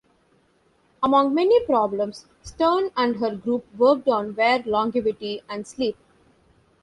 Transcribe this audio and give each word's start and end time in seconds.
Among 1.03 1.35
many 1.35 1.63
problems 1.63 2.25
Stern 2.41 2.89
and 2.97 3.17
her 3.17 3.35
group 3.35 3.67
worked 3.77 4.07
on 4.07 4.33
were 4.35 4.63
longevity 4.65 5.43
and 5.47 5.67
sleep. 5.67 5.95